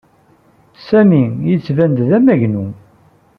Sami 0.87 1.23
yettban-d 1.49 1.97
d 2.09 2.11
amagnu. 2.17 2.65